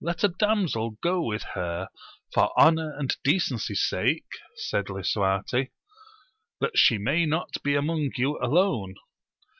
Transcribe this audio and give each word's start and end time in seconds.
Let 0.00 0.22
a 0.22 0.28
damsel 0.28 0.98
go 1.02 1.20
with 1.24 1.42
her, 1.56 1.88
for 2.32 2.52
honour 2.56 2.96
and 2.96 3.12
decency 3.24 3.74
sake, 3.74 4.22
said 4.54 4.88
Lisuarte, 4.88 5.72
that 6.60 6.78
she 6.78 6.96
may 6.96 7.26
not 7.26 7.60
be 7.64 7.74
among 7.74 8.10
you 8.14 8.38
alone. 8.38 8.94